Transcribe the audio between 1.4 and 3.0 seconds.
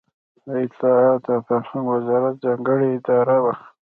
فرهنګ وزارت ځانګړې